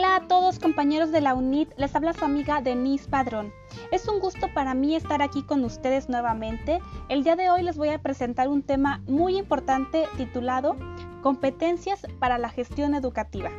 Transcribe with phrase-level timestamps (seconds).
[0.00, 3.52] a todos compañeros de la UNIT, les habla su amiga Denise Padrón.
[3.90, 6.80] Es un gusto para mí estar aquí con ustedes nuevamente.
[7.10, 10.76] El día de hoy les voy a presentar un tema muy importante titulado
[11.20, 13.50] Competencias para la gestión educativa.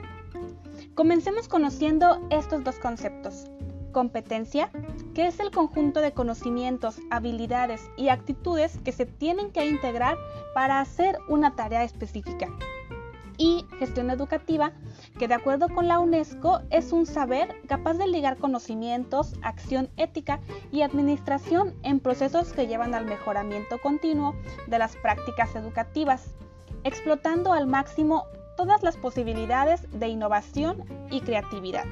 [0.96, 3.46] Comencemos conociendo estos dos conceptos.
[3.92, 4.72] Competencia,
[5.14, 10.18] que es el conjunto de conocimientos, habilidades y actitudes que se tienen que integrar
[10.56, 12.48] para hacer una tarea específica
[13.38, 14.74] y gestión educativa,
[15.18, 20.40] que de acuerdo con la UNESCO es un saber capaz de ligar conocimientos, acción ética
[20.72, 24.36] y administración en procesos que llevan al mejoramiento continuo
[24.68, 26.36] de las prácticas educativas,
[26.84, 31.86] explotando al máximo todas las posibilidades de innovación y creatividad.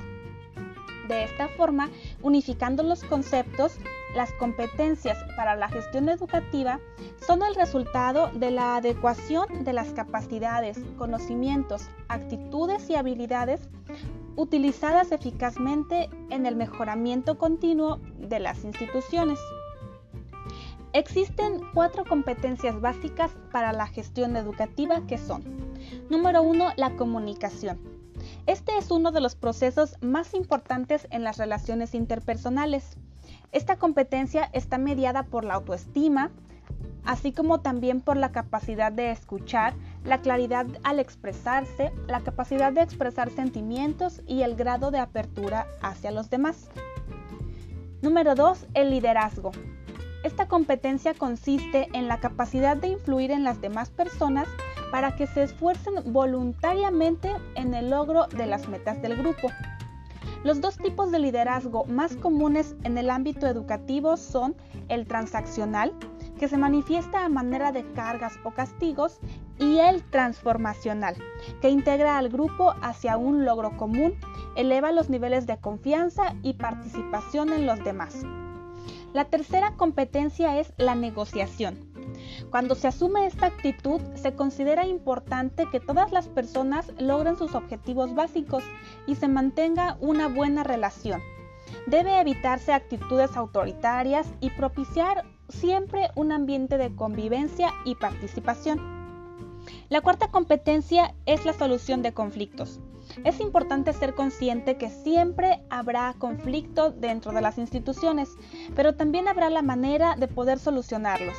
[1.08, 1.90] De esta forma,
[2.22, 3.78] unificando los conceptos,
[4.16, 6.80] las competencias para la gestión educativa
[7.26, 13.70] son el resultado de la adecuación de las capacidades, conocimientos, actitudes y habilidades
[14.36, 19.40] utilizadas eficazmente en el mejoramiento continuo de las instituciones.
[20.94, 25.44] Existen cuatro competencias básicas para la gestión educativa que son,
[26.10, 27.80] número uno, la comunicación.
[28.46, 32.98] Este es uno de los procesos más importantes en las relaciones interpersonales.
[33.52, 36.32] Esta competencia está mediada por la autoestima,
[37.04, 39.74] así como también por la capacidad de escuchar,
[40.06, 46.12] la claridad al expresarse, la capacidad de expresar sentimientos y el grado de apertura hacia
[46.12, 46.70] los demás.
[48.02, 48.68] Número 2.
[48.74, 49.52] El liderazgo.
[50.24, 54.48] Esta competencia consiste en la capacidad de influir en las demás personas
[54.92, 59.50] para que se esfuercen voluntariamente en el logro de las metas del grupo.
[60.44, 64.56] Los dos tipos de liderazgo más comunes en el ámbito educativo son
[64.90, 65.94] el transaccional,
[66.40, 69.20] que se manifiesta a manera de cargas o castigos,
[69.60, 71.16] y el transformacional,
[71.62, 74.16] que integra al grupo hacia un logro común,
[74.56, 78.26] eleva los niveles de confianza y participación en los demás.
[79.14, 81.91] La tercera competencia es la negociación
[82.50, 88.16] cuando se asume esta actitud, se considera importante que todas las personas logren sus objetivos
[88.16, 88.64] básicos
[89.08, 91.22] y se mantenga una buena relación.
[91.88, 99.02] Debe evitarse actitudes autoritarias y propiciar siempre un ambiente de convivencia y participación.
[99.90, 102.80] La cuarta competencia es la solución de conflictos.
[103.24, 108.30] Es importante ser consciente que siempre habrá conflicto dentro de las instituciones,
[108.76, 111.36] pero también habrá la manera de poder solucionarlos.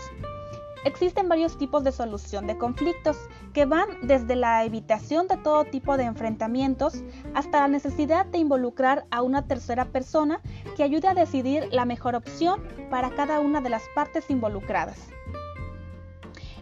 [0.85, 3.17] Existen varios tipos de solución de conflictos
[3.53, 7.05] que van desde la evitación de todo tipo de enfrentamientos
[7.35, 10.41] hasta la necesidad de involucrar a una tercera persona
[10.77, 12.61] que ayude a decidir la mejor opción
[12.91, 14.99] para cada una de las partes involucradas.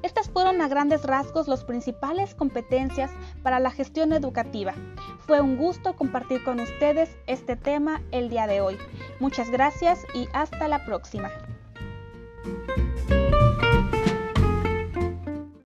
[0.02, 3.10] Estas fueron a grandes rasgos las principales competencias
[3.42, 4.74] para la gestión educativa.
[5.26, 8.78] Fue un gusto compartir con ustedes este tema el día de hoy.
[9.18, 11.30] Muchas gracias y hasta la próxima.